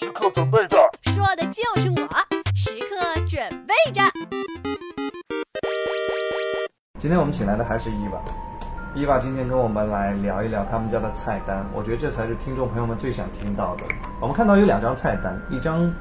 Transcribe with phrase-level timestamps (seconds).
[0.00, 0.78] 时刻准备着。
[1.12, 2.08] 说的就是我，
[2.54, 4.00] 时刻准备着。
[6.98, 8.18] 今天我们请来的还是伊娃，
[8.94, 13.82] 伊娃今天跟我们来聊一聊他们家的菜单，我觉得这才是听众朋友们最想听到的。
[14.22, 15.92] 我们看到有两张菜单，一张，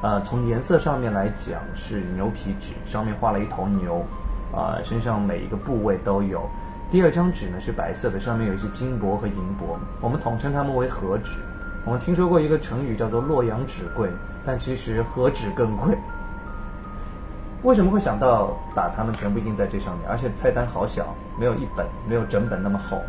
[0.00, 4.06] 呃，从颜色上面来讲是牛皮纸，上面画了一头牛，
[4.54, 6.48] 啊、身上每一个部位都有。
[6.88, 11.32] 第二张纸呢是白色的，上面有一些金箔和银箔，我们统称它们为和纸。
[11.84, 14.08] 我们听说过一个成语叫做“洛阳纸贵”，
[14.42, 15.94] 但其实何纸更贵。
[17.62, 20.08] 为什么会想到把它们全部印在这上面？
[20.08, 23.02] 而且菜单好小，没有一本，没有整本那么厚。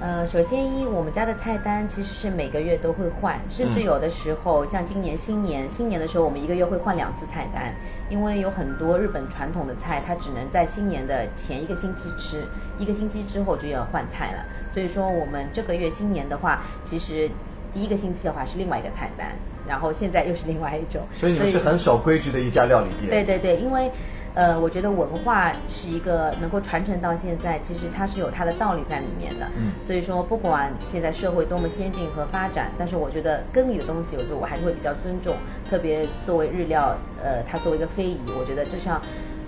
[0.00, 7.72] 呃，首先一，我们家的菜单其实是每个月都会换，甚至有的时候，像今年新年，新年的时候，我们一个月会换两次菜单，
[8.08, 12.44] 因为有很多日本传统的菜，它只能在新年的前一个星期吃，
[12.78, 14.44] 一个星期之后就要换菜了。
[14.70, 17.30] 所以说，我们这个月新年的话，其实
[17.72, 19.28] 第一个星期的话是另外一个菜单，
[19.66, 23.10] 然后现在又是另外一种， 所以你们是很守规矩的一家料理店。
[23.10, 23.90] 对对对，因为，
[24.34, 29.46] 呃，我觉得文化是一个能够传承到现在，其实它是有它的道理在里面的。
[29.56, 35.34] 嗯所以说，不管现在社会多么先进和发展，但是我觉得根里的东西，有时候我还是会比较尊重。
[35.68, 39.00] 特别作为日料，呃，它作为一个非遗，我觉得就像，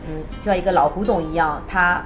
[0.08, 2.02] 嗯，就像一个老古董一样，它。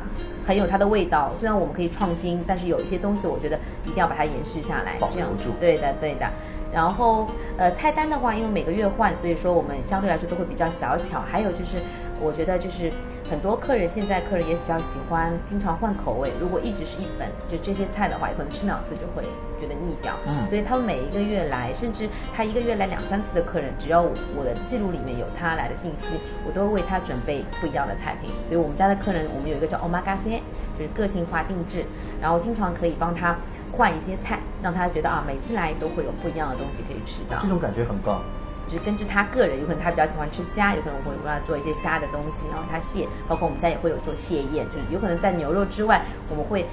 [0.49, 6.27] 很有它的味道，虽然我们可以创新，但是有一些东西，我觉得一定要把它延续下来，保这样留住对的，对的。
[6.73, 11.21] 然后呃，菜单的话，因为每个月换，所以说我们相对来说都会比较小巧。
[11.31, 11.77] 还有就是，
[12.21, 12.91] 我觉得就是
[13.31, 16.33] 很多客人现在客人也比较喜欢经常换口味。
[16.41, 19.23] 如果一直是一本就这些菜的话，有可能吃两次就会
[19.61, 20.15] 觉得腻掉。
[20.27, 28.31] 嗯所以他们每一个月来，甚至他一个月来两三次的客人，只要我我的记录里面有他来的信息，我都会为他准备不一样的菜品。
[28.45, 30.41] 所以我们家的客人，我们有一个叫 omakase，
[30.77, 31.85] 就是个性化定制，
[32.21, 33.37] 然后经常可以帮他
[33.73, 37.39] 换一些菜，让他觉得啊，每次来都会有不一样的东西可以吃到。
[37.41, 38.23] 这种感觉很棒。
[38.69, 46.67] 就是根据他个人，有可能他比较喜欢吃虾，有可能我会为他做一些虾的东西，然后他蟹，包括我们家也会有做蟹宴，就是有可能在牛肉之外，我们会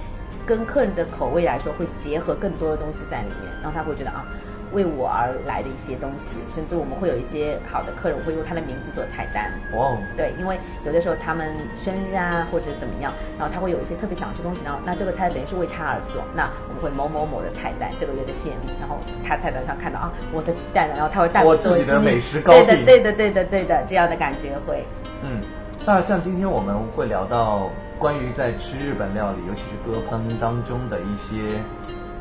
[0.45, 4.25] 跟客人的口味来说，会结合更多的东西在里面，然后他会觉得啊，
[4.71, 9.51] 为我而来的一些东西，甚至我们会有一些好的客人，我会用他的名字做菜单。
[9.73, 24.85] 哇哦，对，因为有的时候他们生日啊或者怎么样，然后他会有一些特别想吃东西，然后那这个菜等于是为他而做，那我们会某某某的菜单这个月的限定，然后他菜单上看到啊我的蛋了，然后他会带我作为纪念自己的美食糕对的点对的对的对的这样的感觉会。
[25.23, 25.41] 嗯，
[25.85, 31.59] 那像今天我们会聊到关于在吃日本料理，尤其是割烹当中的一些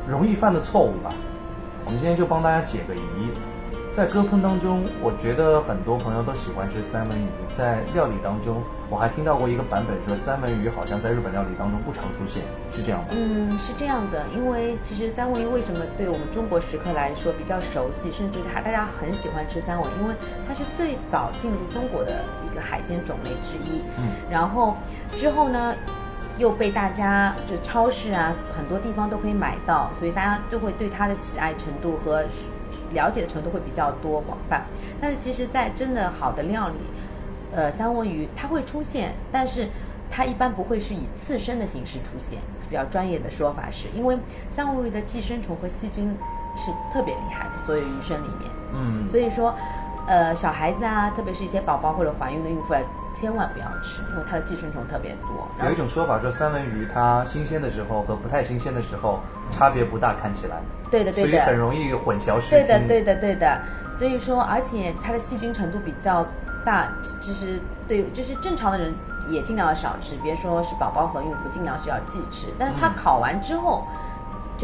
[0.08, 1.10] 容易犯的错误吧。
[1.84, 3.00] 我们今天就帮大家解个疑。
[3.92, 7.28] 在割烹当中，我觉得很多朋友都喜欢吃三文鱼。
[7.52, 12.42] 在料理当中，我还听到过一个版本说三文鱼好像在日本料理当中不常出现，
[12.72, 13.06] 是这样吗？
[13.12, 20.14] 嗯，是这样的，因为其实三文鱼为什么对我们中国食客来说比较熟悉，甚至还大家很喜欢吃三文，因为
[20.48, 22.24] 它是最早进入中国的
[22.54, 23.82] 个海鲜种类之一。
[23.98, 24.76] 嗯，然后
[25.12, 25.75] 之后呢，
[26.38, 32.25] 又被大家就超市啊很多地方都可以买到，所以大家就会对它的喜爱程度和
[32.93, 34.62] 了解的程度会比较多广泛。
[35.00, 36.76] 但是其实，在真的好的料理，
[37.53, 39.69] 呃，三文鱼它会出现，但是
[40.10, 42.38] 它一般不会是以刺身的形式出现。
[42.66, 44.16] 比较专业的说法是，因为
[44.50, 46.16] 三文鱼的寄生虫和细菌
[46.56, 48.50] 是特别厉害的，所有鱼生里面。
[48.72, 49.54] 嗯，所以说，
[50.06, 52.75] 呃，小孩子啊，特别是一些宝宝或者怀孕的孕妇，
[53.15, 55.48] 千万不要吃，因为它的寄生虫特别多。
[55.65, 59.20] 有一种说法说三文鱼它新鲜的时候和不太新鲜的时候
[59.50, 60.56] 差别不大，看起来，
[60.91, 62.66] 对的，对所以很，容易混淆视听。
[62.66, 63.60] 对的，对的，对的。
[63.97, 66.26] 所以说，而且它的细菌程度比较
[66.64, 66.88] 大，
[67.20, 68.93] 就是对，就是正常的人
[69.28, 72.48] 也尽量要少吃，别说是宝宝和孕妇，尽量是要忌吃。
[72.59, 73.87] 但是它嗯烤完之后。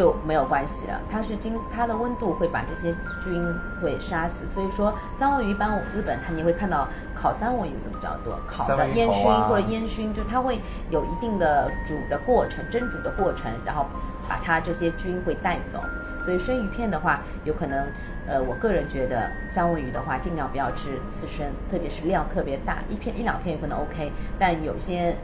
[0.00, 2.90] 就没有关系了，它是经它的温度会把这些
[3.22, 13.84] 菌会杀死，所以说三文鱼一般日本它你会看到烤三文鱼的比较多，烤的烟熏或者烟熏，就它会有一定的煮的过程，蒸煮的过程，然后
[14.26, 15.78] 把它这些菌会带走。
[16.24, 17.86] 所以生鱼片的话，有可能，
[18.26, 25.14] 呃，我个人觉得三文鱼的话，尽量不要吃刺身，特别是量特别大，一片一两片有可能 OK，但有些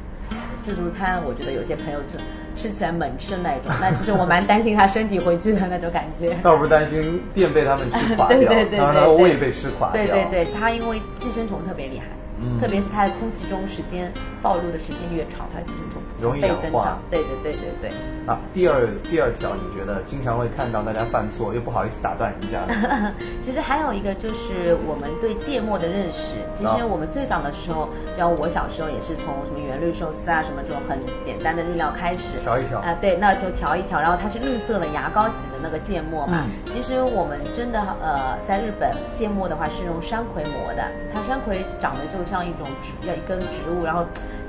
[0.63, 2.19] 自助餐，我觉得有些朋友吃
[2.57, 6.37] 吃起来猛吃的那一种， 那其实我蛮担心他身体回去的那种感觉。
[6.43, 10.03] 倒不是担心店被他们吃垮掉， 对对胃被吃垮掉。
[10.03, 12.07] 对对对，他因为寄生虫特别厉害。
[12.39, 14.13] 嗯特别是它在空气中时间
[14.43, 17.01] 暴露的时间越长，它寄生虫容易被增长。
[17.11, 17.91] 对对对对对。
[18.27, 26.35] 啊，第二第二条，你觉得经常会看到大家犯错，又不好意思打断人家的， 其实还有一个就是我们对芥末的认识。
[26.53, 32.39] 其实啊我们最早的时候，就像我小时候也是从什么原绿寿司啊，什么这种很简单的日料开始。
[32.43, 36.45] 调一调啊、对，那就调一调，然后它是绿色的牙膏挤的那个芥末嘛。
[36.47, 40.83] 嗯其实我们真的呃，在日本芥末的话是用山葵磨的，
[41.15, 44.05] 它山葵长得就像一种植，要一根植物，然后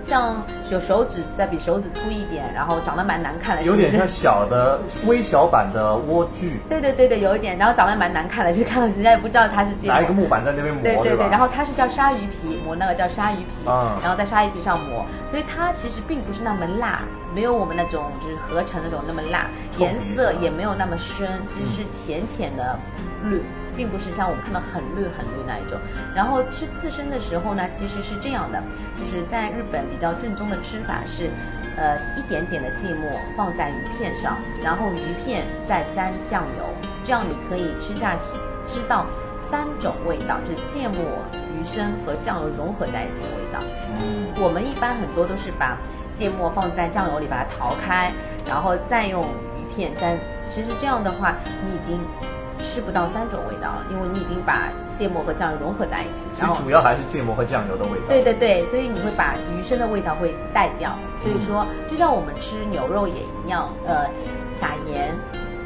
[0.08, 9.96] 像有手指再比手指粗一点，然后长得蛮难看的，有点像小的微小版的莴苣，对对对对，有一点，然后长得蛮难看的，就看到人家也不知道它是芥末。
[9.96, 11.28] 拿一个木板在那边磨，对对对，吧？
[11.30, 17.02] 然后它是叫鲨鱼皮，磨那个叫鲨鱼皮，嗯然后在鲨鱼皮上磨，所以它其实并不是那么辣，
[17.36, 22.80] 没有我们那种就是合成那种那么辣，颜色也没有那么深，其实是浅浅的
[23.24, 23.42] 绿。
[23.78, 25.80] 并不是像我们看到很绿很绿那一种，
[26.16, 28.62] 然后吃刺身的时候呢，其实是这样的，
[28.98, 31.30] 就是在日本比较正宗的吃法是，
[31.78, 33.08] 呃，一点点的芥末
[33.38, 36.66] 放在鱼片上，然后鱼片再沾酱油，
[37.06, 38.32] 这样你可以吃下去
[38.68, 39.06] 吃到
[39.40, 40.98] 三种味道，就是芥末、
[41.54, 43.60] 鱼生和酱油融合在一起的味道。
[44.02, 45.78] 嗯，我们一般很多都是把
[46.16, 48.12] 芥末放在酱油里把它淘开，
[48.46, 50.18] 然后再用鱼片沾。
[50.50, 52.00] 其实这样的话，你已经
[52.64, 58.06] 吃不到三种味道，因为你已经把芥末和酱油融合在一起，然后主要还是芥末和酱油的味道。
[58.08, 60.98] 对对对，所以你会把鱼生的味道会带掉。
[61.22, 64.06] 所以说，就像我们吃牛肉也一样，呃，
[64.60, 65.14] 撒盐，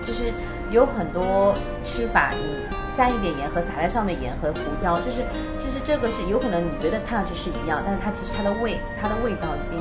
[0.06, 0.34] 就是
[0.70, 1.54] 有很多
[1.84, 2.66] 吃法，你
[2.98, 5.24] 沾一点盐和撒在上面盐和胡椒，就是
[5.60, 9.78] 其实这个是有可能你觉得看上去是一样，但是它其实它的味它的味道已经。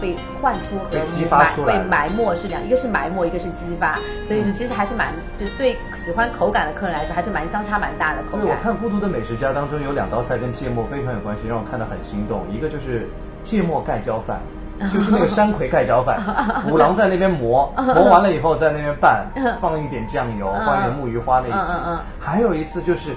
[0.00, 3.94] 被唤出和被激发出来被埋没是两，一个是埋没，一个是激发，
[4.26, 5.08] 所以说其实还是蛮，
[5.38, 8.40] 就对喜欢口感的客人来说，还是蛮相差蛮大的口感。
[8.40, 12.44] 所以我看《孤独的美食家》当中有两道菜跟芥末非常有关系，让我看得很心动。
[12.50, 13.08] 一个就是
[13.42, 14.40] 芥末盖浇饭，
[14.92, 16.20] 就是那个山葵盖浇饭，
[16.70, 19.26] 五郎在那边磨， 磨完了以后在那边拌，
[19.60, 21.98] 放一点酱油，嗯放一点木鱼花在一起嗯嗯嗯。
[22.18, 23.10] 还有一次就是。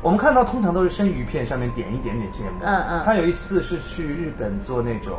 [0.00, 5.18] 我们看到通常都是生鱼片上面点一点点芥末，嗯嗯他有一次是去日本做那种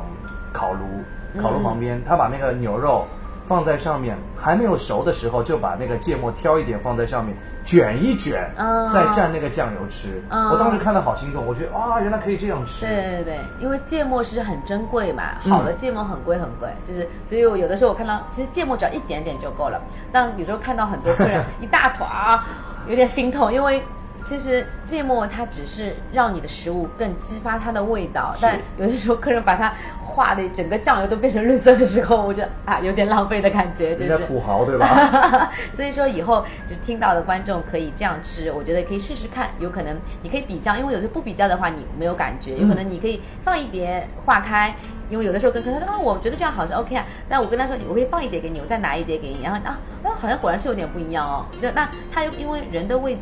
[0.51, 3.05] 烤炉，烤炉旁嗯边，他把那个牛肉
[3.47, 7.35] 放在上面，还没有熟的时候就把那个芥末挑一点放在上面，
[7.65, 10.21] 卷一卷，嗯再蘸那个酱油吃。
[10.29, 12.85] 嗯我当时看到好心动，我觉得啊，原来可以这样吃。
[12.85, 19.81] 对对对，因为芥末是很珍贵嘛，嗯好的芥末很贵很贵，就是所以我有的时候我看到，其实芥末只要一点点就够了，
[20.11, 22.45] 但有时候看到很多客人 一大坨啊，
[22.87, 23.81] 有点心痛，因为。
[24.25, 29.73] 其实芥末它只是让你的食物更激发它的味道，但有的时候客人把它
[30.05, 34.25] 化的整个酱油都变成绿色的时候，我觉得啊有点浪费的感觉，就人家是。
[34.25, 35.51] 土豪对吧？
[35.73, 44.75] 所以说以后就听到的观众可以这样吃，我觉得可以试试看，有可能你可以比较，因为有时候不比较的话你没有感觉，有可能你可以放一碟化开。
[45.09, 51.43] 因为有的时候跟客人说啊，我觉得这样好像 OK 啊，但我跟他说我可以放一碟给你，我再拿一碟给你，然后啊，啊好像果然是有点不一样哦。
[51.59, 53.17] 那那他又因为人的味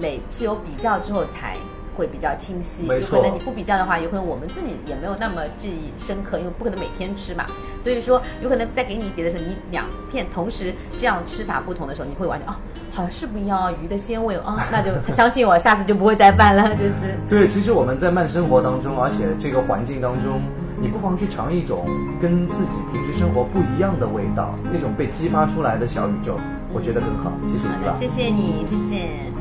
[0.00, 1.56] 蕾是有比较之后才
[1.96, 7.44] 会比较清晰，没错有可能你不比较的话，有可能我们自己也没有那么记忆深刻，因为不可能每天吃嘛。
[7.80, 12.56] 所以说，有可能在给你一碟的时候，你两片同时这样吃法不同的时候，你会完全啊，
[12.92, 17.18] 好像是不一样哦，鱼的鲜味哦，那就 相信我，下次就不会再犯了，就是。
[17.28, 20.40] 对，其实我们在慢生活当中，而且这个环境当中，
[20.80, 21.84] 你不妨去尝一种
[22.20, 26.38] 跟自己平时生活不一样的味道，那种被激发出来的小宇宙，
[26.72, 27.32] 我觉得很好。
[27.48, 27.96] 谢谢你了，。
[27.98, 29.37] 谢谢你，谢谢。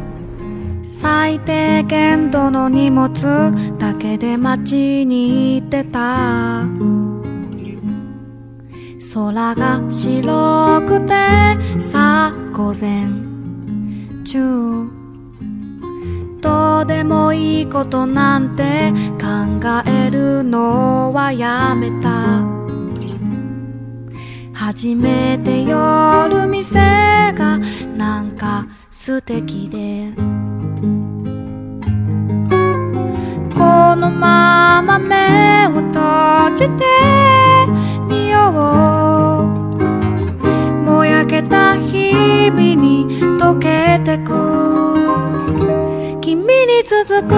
[0.99, 6.65] 最低限度の荷物だけで街に行ってた。
[9.13, 11.13] 空が白くて
[11.79, 13.07] さ午前。
[14.23, 14.89] 中。
[16.41, 19.27] どうでもいいことなんて考
[19.85, 22.43] えるのはやめた。
[24.53, 26.73] 初めて寄る店
[27.33, 27.59] が
[27.95, 30.26] なんか素敵で。
[33.97, 36.85] のまま目を閉じて
[38.07, 38.53] みよう
[40.85, 44.67] ぼやけた日々に溶けてく。
[46.21, 47.33] 君に続く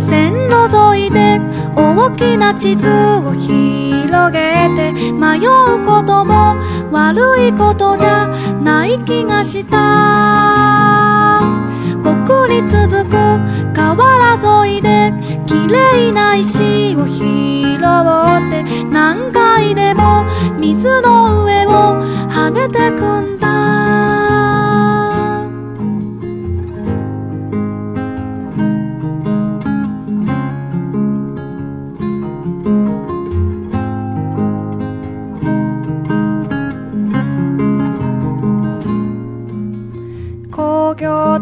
[0.00, 1.38] 線路沿いで
[1.76, 6.56] 大きな地図を広げて迷うことも
[6.90, 8.28] 悪いことじゃ
[8.62, 11.69] ない気がした。
[12.50, 13.10] に続く。
[13.72, 15.12] 河原沿いで。
[15.46, 17.78] 綺麗な石を拾っ
[18.50, 18.84] て。
[18.90, 20.24] 何回でも
[20.58, 21.09] 水の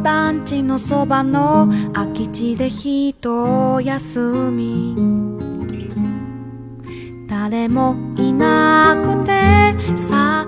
[0.02, 4.20] 団地のそばの空き地で一休
[4.52, 4.96] み。
[7.28, 10.46] 誰もいなくてさ